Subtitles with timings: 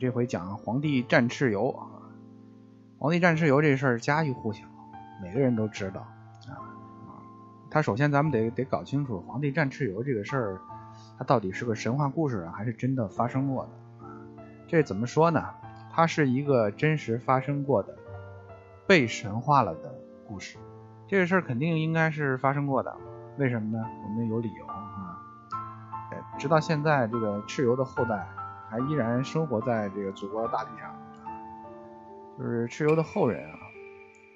[0.00, 1.84] 这回讲皇帝战蚩尤啊。
[2.98, 4.64] 皇帝战蚩尤这事儿家喻户晓，
[5.22, 6.00] 每个人都知道
[6.48, 6.56] 啊。
[7.70, 10.60] 他首先咱们得得搞清楚皇帝战蚩尤这个事儿，
[11.18, 13.70] 它到底是个神话故事啊，还是真的发生过的？
[14.66, 15.44] 这怎么说呢？
[15.92, 17.94] 它是一个真实发生过的、
[18.86, 19.94] 被神化了的
[20.26, 20.56] 故事。
[21.06, 22.96] 这个事儿肯定应该是发生过的，
[23.36, 23.84] 为什么呢？
[24.02, 25.18] 我们有理由啊。
[26.38, 28.26] 直到现在，这个蚩尤的后代
[28.70, 30.94] 还依然生活在这个祖国的大地上。
[32.38, 33.58] 就是蚩尤的后人啊，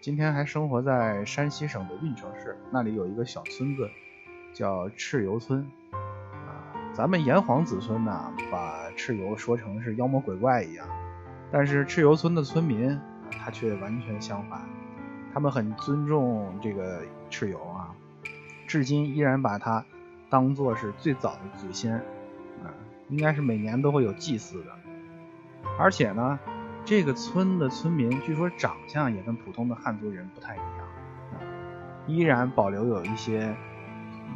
[0.03, 3.89] 今天还生活在山西省的运城市，那里有一个小村子
[4.53, 6.69] 叫蚩尤村啊。
[6.93, 10.87] 咱们炎黄子孙呢，把蚩尤说成是妖魔鬼怪一样，
[11.51, 14.61] 但是蚩尤村的村民他却完全相反，
[15.33, 17.95] 他们很尊重这个蚩尤啊，
[18.67, 19.83] 至今依然把他
[20.29, 21.95] 当做是最早的祖先
[22.63, 22.69] 啊，
[23.09, 24.71] 应该是每年都会有祭祀的，
[25.79, 26.39] 而且呢。
[26.87, 30.87] 这个村的村民据说长相也跟普通的汉族人不太一样，
[32.07, 33.57] 依然保留有一些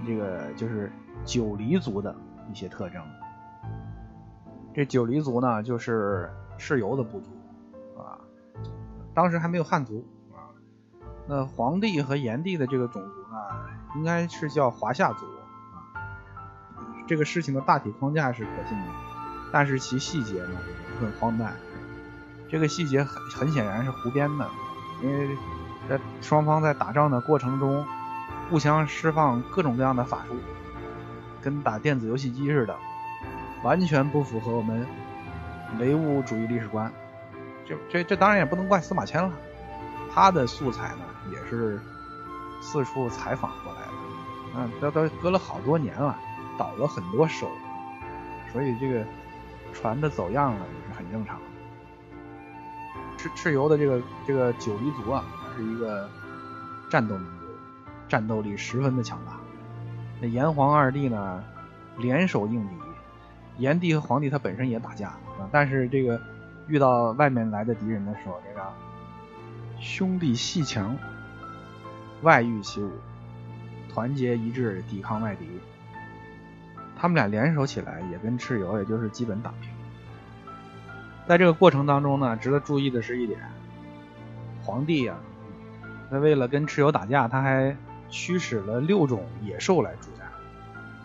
[0.06, 0.90] 这个就是
[1.26, 2.16] 九黎族的
[2.50, 3.02] 一些特征。
[4.72, 7.28] 这九黎族呢，就是蚩尤的部族
[7.98, 8.16] 啊，
[9.12, 10.48] 当时还没有汉族啊。
[11.26, 13.36] 那黄帝和炎帝的这个种族呢，
[13.96, 15.26] 应该是叫华夏族。
[17.08, 18.84] 这个事情的大体框架是可信的，
[19.50, 20.58] 但是其细节呢
[21.00, 21.56] 很荒诞。
[22.50, 24.48] 这个细节很很显然是胡编的，
[25.02, 25.36] 因为
[25.88, 27.84] 在双方在打仗的过程中，
[28.48, 30.36] 互相释放各种各样的法术，
[31.42, 32.76] 跟打电子游戏机似的，
[33.62, 34.86] 完全不符合我们
[35.78, 36.92] 唯物主义历史观。
[37.66, 39.30] 这这这当然也不能怪司马迁了，
[40.14, 41.80] 他的素材呢也是
[42.62, 46.18] 四处采访过来的，啊，都都隔了好多年了，
[46.58, 47.48] 倒了很多手，
[48.52, 49.04] 所以这个
[49.72, 51.38] 船的走样了也是很正常。
[53.16, 55.24] 蚩蚩尤的这个这个九黎族啊，
[55.56, 56.08] 是一个
[56.90, 57.46] 战斗民族，
[58.08, 59.32] 战斗力十分的强大。
[60.20, 61.42] 那炎黄二帝呢，
[61.96, 62.74] 联手应敌。
[63.58, 66.20] 炎帝和黄帝他本身也打架啊，但是这个
[66.68, 68.64] 遇到外面来的敌人的时候，这个
[69.80, 70.96] 兄弟阋强，
[72.22, 72.88] 外御其侮，
[73.92, 75.44] 团结一致抵抗外敌。
[77.00, 79.70] 他们俩联手起来，也跟蚩尤也就是基本打平。
[81.26, 83.38] 在这个过程当中呢，值得注意的是一点，
[84.64, 85.16] 皇帝啊，
[86.10, 87.76] 他为了跟蚩尤打架，他还
[88.08, 90.26] 驱使了六种野兽来助战。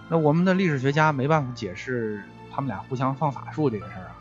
[0.09, 4.15] 那我们的历史学家没办法解释他们俩互相放法术这个事儿啊，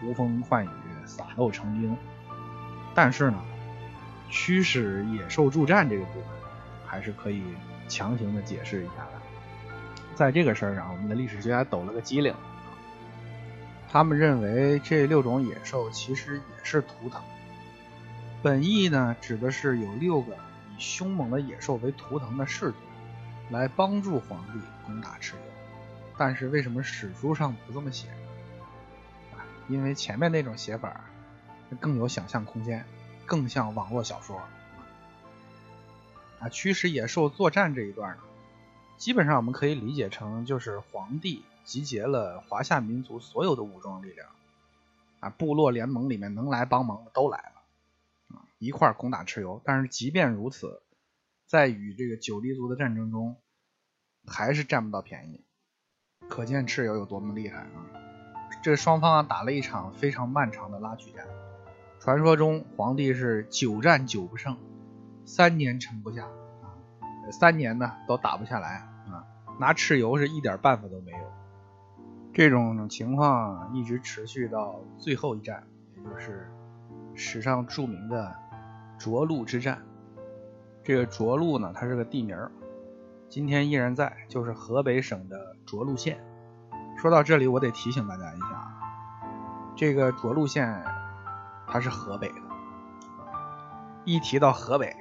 [0.00, 0.68] 呼风唤雨、
[1.04, 1.96] 撒豆成兵。
[2.94, 3.38] 但是呢，
[4.30, 6.28] 驱使野兽助战这个部分，
[6.86, 7.42] 还是可以
[7.86, 9.20] 强行的解释一下的。
[10.14, 12.34] 在这个事儿上，我们的历史学家抖了个机灵。
[13.90, 17.22] 他们认为这六种野兽其实也是图腾，
[18.42, 22.76] 本意呢指的是有六个以凶猛的野兽为图腾的氏族，
[23.50, 25.38] 来帮助皇帝攻打蚩尤。
[26.16, 28.08] 但是为什么史书上不这么写？
[29.32, 31.00] 啊，因为前面那种写法
[31.78, 32.84] 更有想象空间，
[33.26, 34.40] 更像网络小说。
[36.40, 38.22] 啊，驱使野兽作战这一段呢，
[38.96, 41.44] 基本上我们可以理解成就是皇帝。
[41.64, 44.28] 集结了华夏民族所有的武装力量，
[45.20, 49.62] 啊，部落联盟里面能来帮忙的都来了，啊，一块攻打蚩尤。
[49.64, 50.82] 但是即便如此，
[51.46, 53.36] 在与这个九黎族的战争中，
[54.26, 55.42] 还是占不到便宜。
[56.28, 57.70] 可见蚩尤有多么厉害啊！
[58.62, 61.26] 这双方啊打了一场非常漫长的拉锯战。
[61.98, 64.58] 传说中皇帝是九战九不胜，
[65.24, 66.28] 三年城不下，
[67.30, 69.24] 三年呢都打不下来啊，
[69.58, 71.18] 拿蚩尤是一点办法都没有。
[72.32, 75.62] 这种情况一直持续到最后一战，
[75.96, 76.50] 也就是
[77.14, 78.34] 史上著名的
[78.98, 79.82] 涿鹿之战。
[80.82, 82.36] 这个涿鹿呢，它是个地名，
[83.28, 86.18] 今天依然在，就是河北省的涿鹿县。
[86.98, 88.74] 说到这里，我得提醒大家一下啊，
[89.76, 90.84] 这个涿鹿县
[91.66, 92.34] 它是河北的。
[94.04, 94.94] 一提到河北，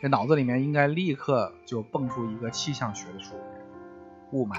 [0.00, 3.38] 这脑子里面应该立刻就蹦出一个气象学的术语——
[4.32, 4.56] 雾霾。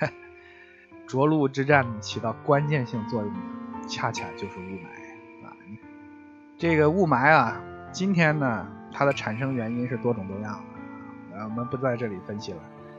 [1.08, 5.56] 涿鹿之战起到关键性作用的，恰恰就是雾霾啊！
[6.58, 7.58] 这个雾霾啊，
[7.92, 10.62] 今天呢，它的产生原因是多种多样
[11.32, 12.58] 的，啊，我们不在这里分析了。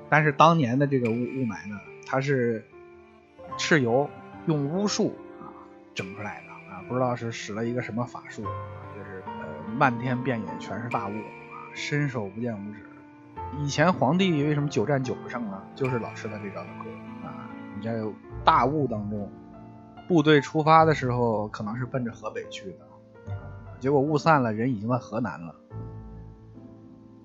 [0.10, 2.66] 但是当年的这个雾雾霾呢，它是
[3.60, 4.10] 蚩尤
[4.48, 5.54] 用巫术啊
[5.94, 11.14] 整出来的啊，不知道是使了一个什么法术，就是呃漫天遍野全是大雾，
[11.80, 12.80] 伸手不见五指。
[13.58, 15.64] 以前皇帝为什么九战九不胜呢？
[15.74, 16.92] 就是老吃他这招的亏。
[17.76, 18.04] 你在
[18.44, 19.32] 大雾当中
[20.06, 23.34] 部队出发的时候可能是奔着河北去的，
[23.80, 25.56] 结果雾散了，人已经在河南了，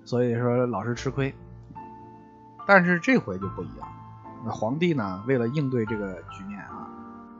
[0.05, 1.35] 所以说老是吃亏。
[2.65, 3.87] 但是这回就不一样，
[4.45, 6.87] 那皇帝呢，为了应对这个局面啊，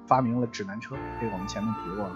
[0.06, 2.08] 发明了指南车，这个我们前面提过，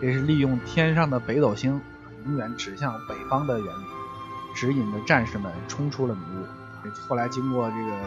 [0.00, 1.80] 这是利用天上的北斗星
[2.26, 3.84] 永远指向北方的原理，
[4.56, 6.90] 指引着战士们冲出了迷雾。
[7.06, 8.00] 后来经过这个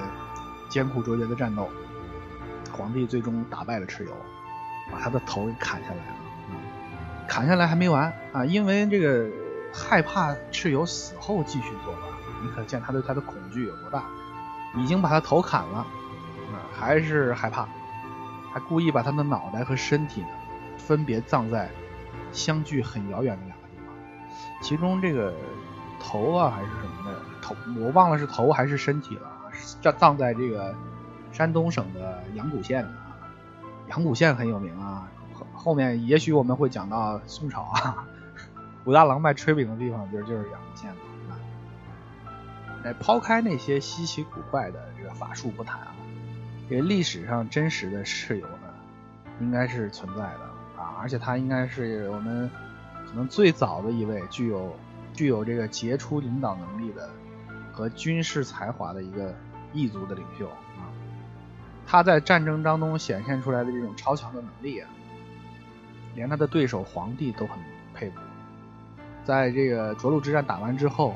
[0.68, 1.70] 艰苦卓绝的战斗，
[2.72, 4.12] 皇帝最终打败了蚩尤，
[4.92, 6.16] 把他的头给砍下来了。
[7.28, 9.30] 砍下来还没完啊，因为这个
[9.72, 12.10] 害怕蚩尤死后继续作乱，
[12.42, 14.04] 你可见他对他的恐惧有多大。
[14.76, 17.68] 已经把他头砍了，啊，还是害怕，
[18.54, 20.28] 还故意把他的脑袋和身体呢
[20.78, 21.70] 分别葬在
[22.32, 23.94] 相距很遥远的两个地方，
[24.62, 25.34] 其中这个
[26.00, 29.30] 头啊还是什么的头，我忘了是头还是身体了，
[29.82, 30.74] 葬葬在这个
[31.32, 32.92] 山东省的阳谷县的，
[33.90, 38.08] 阳谷县很有名啊，后后面也许我们会讲到宋朝啊，
[38.86, 40.98] 武大郎卖炊饼的地方就就是阳谷县的。
[42.82, 45.96] 哎，抛开那些稀奇古怪的这个法术不谈啊，
[46.70, 48.74] 这历史上真实的蚩尤呢，
[49.42, 52.50] 应该是存在的啊，而且他应该是我们
[53.06, 54.74] 可能最早的一位具有
[55.14, 57.10] 具有这个杰出领导能力的
[57.72, 59.36] 和军事才华的一个
[59.74, 60.88] 异族的领袖啊。
[61.86, 64.90] 他在战争当中显现出来的这种超强的能力啊，
[66.16, 67.58] 连他的对手皇帝都很
[67.94, 68.20] 佩服。
[69.24, 71.16] 在这个涿鹿之战打完之后。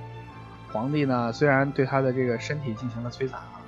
[0.71, 3.61] 皇帝呢，虽然对他的这个身体进行了摧残啊，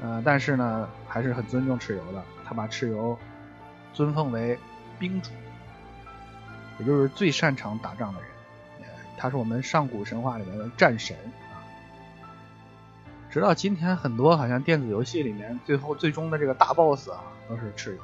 [0.00, 2.22] 呃，但是呢，还是很尊重蚩尤的。
[2.46, 3.18] 他把蚩尤
[3.92, 4.58] 尊奉为
[4.98, 5.32] 兵主，
[6.78, 8.30] 也就是最擅长打仗的人。
[9.16, 11.16] 他是我们上古神话里面的战神
[11.52, 11.62] 啊。
[13.30, 18.00] 直到今天，很多好像电子游戏里面最后最终的这个大 boss 啊，都是蚩尤。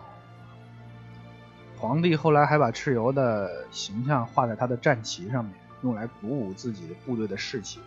[1.79, 7.81] 皇帝后来还把蚩尤的形象画在他的战旗上面，用来鼓舞自己部队的士气。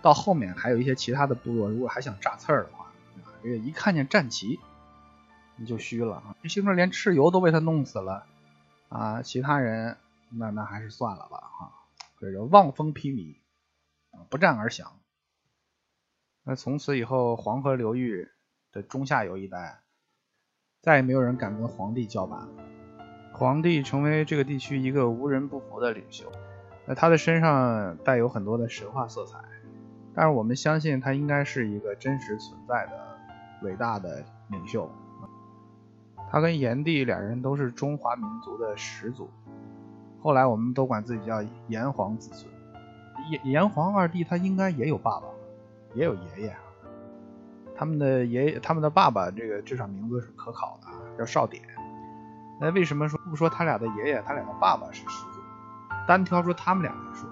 [0.00, 2.86] 到后面还有一些其他的部落，如果还想炸刺儿的话，
[3.42, 4.58] 这个一看见战旗，
[5.56, 6.36] 你就虚了啊！
[6.42, 8.24] 这听说连蚩尤都被他弄死了
[8.88, 9.96] 啊，其他人
[10.30, 11.72] 那那还是算了吧哈，
[12.24, 13.36] 这就望风披靡，
[14.30, 14.98] 不战而降。
[16.42, 18.30] 那从此以后，黄河流域
[18.72, 19.82] 的中下游一带，
[20.80, 22.48] 再也没有人敢跟皇帝叫板。
[23.34, 26.32] 皇帝成为这个地区一个无人不服的领袖，
[26.86, 29.38] 那他的身上带有很多的神话色彩。
[30.14, 33.18] 但是我们相信他应该是一个真实存在的
[33.62, 34.90] 伟大的领袖。
[36.30, 39.28] 他跟炎帝两人都是中华民族的始祖，
[40.24, 42.50] 后来我们都管自己叫炎黄子孙。
[43.30, 45.26] 炎炎黄二帝他应该也有爸爸，
[45.92, 46.56] 也有爷爷。
[47.76, 50.88] 他们的爷爷、他们的爸爸，这个至少名字是可考的，
[51.18, 51.62] 叫少典。
[52.58, 55.40] 那为什么说不说他俩的爷爷、他俩的爸爸是始祖，
[56.08, 57.28] 单挑出他们俩来说？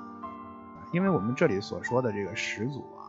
[0.93, 3.09] 因为我们这里所说的这个始祖啊，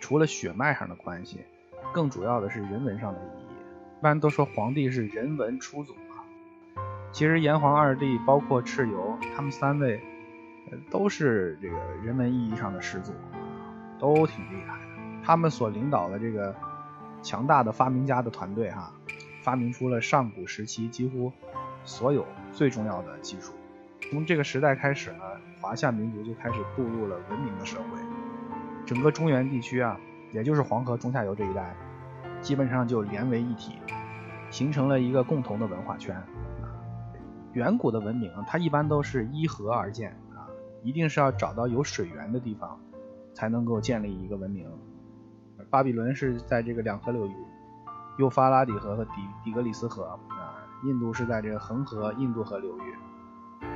[0.00, 1.40] 除了血脉上的关系，
[1.92, 3.44] 更主要的是人文上的意义。
[3.98, 5.96] 一般都说皇帝是人文初祖，
[7.18, 10.00] 其实炎黄二帝包括蚩尤，他们三位
[10.70, 13.12] 呃都是这个人文意义上的始祖，
[13.98, 15.02] 都挺厉害的。
[15.24, 16.54] 他们所领导的这个
[17.20, 18.92] 强大的发明家的团队哈，
[19.42, 21.32] 发明出了上古时期几乎
[21.82, 23.52] 所有最重要的技术。
[24.12, 25.24] 从这个时代开始呢，
[25.60, 27.98] 华夏民族就开始步入了文明的社会。
[28.86, 29.98] 整个中原地区啊，
[30.30, 31.74] 也就是黄河中下游这一带，
[32.40, 33.72] 基本上就连为一体，
[34.50, 36.16] 形成了一个共同的文化圈。
[37.52, 40.46] 远古的文明，它一般都是依河而建啊，
[40.82, 42.78] 一定是要找到有水源的地方，
[43.34, 44.66] 才能够建立一个文明。
[45.70, 47.34] 巴比伦是在这个两河流域，
[48.18, 49.12] 幼发拉底河和底
[49.44, 52.94] 底格里斯河啊，印度是在这个恒河、印度河流域。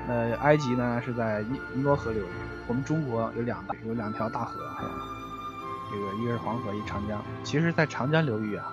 [0.06, 2.30] 呃，埃及呢是在尼尼罗河流域，
[2.68, 4.94] 我们中国有两大有两条大河，是吧？
[5.90, 7.20] 这个一个是黄河，一长江。
[7.42, 8.72] 其实，在长江流域啊，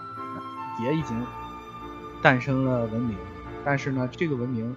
[0.81, 1.25] 也已经
[2.21, 3.17] 诞生了文明，
[3.65, 4.73] 但是呢，这个文明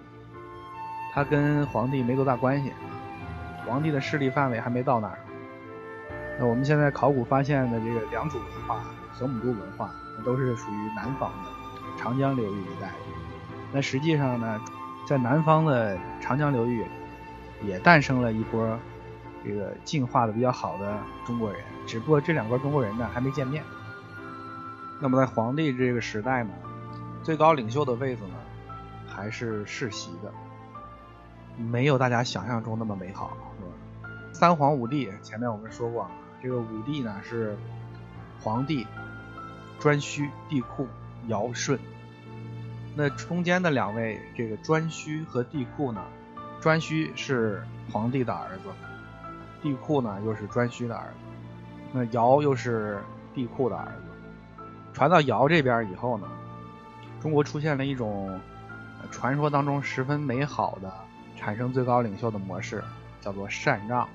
[1.13, 2.73] 他跟皇帝没多大关系，
[3.67, 5.19] 皇帝的势力范围还没到那儿。
[6.39, 8.79] 那我们现在考古发现的这个良渚文化、
[9.11, 9.91] 河姆渡文化，
[10.25, 11.49] 都是属于南方的
[11.97, 12.89] 长江流域一带。
[13.71, 14.59] 那实际上呢？
[15.05, 16.85] 在南方的长江流域，
[17.61, 18.79] 也诞生了一波
[19.43, 23.61] 这个进化的比较好的中国人，只不过这两波中国人呢还没见面。
[25.01, 26.53] 那么在皇帝这个时代呢，
[27.21, 28.35] 最高领袖的位子呢
[29.05, 30.31] 还是世袭的，
[31.57, 33.37] 没有大家想象中那么美好，
[34.31, 36.09] 三皇五帝前面我们说过，
[36.41, 37.55] 这个五帝呢是
[38.41, 38.87] 皇帝、
[39.79, 40.85] 颛顼、帝喾、
[41.27, 41.77] 尧舜。
[42.95, 46.03] 那中间的两位这个颛顼和帝喾呢，
[46.61, 48.63] 颛顼是皇帝的儿子，
[49.61, 51.15] 帝喾呢又是颛顼的儿子，
[51.91, 53.01] 那尧又是
[53.33, 54.63] 帝喾的儿子。
[54.93, 56.27] 传到尧这边以后呢，
[57.19, 58.39] 中国出现了一种
[59.11, 60.93] 传说当中十分美好的
[61.35, 62.83] 产生最高领袖的模式，
[63.21, 64.07] 叫做禅让。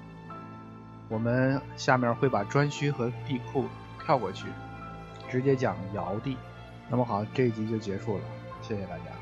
[1.09, 3.65] 我们下面会把颛顼和帝喾
[4.05, 4.47] 跳过去，
[5.29, 6.37] 直接讲尧帝。
[6.89, 8.25] 那么好，这一集就结束了，
[8.63, 9.18] 谢谢大家。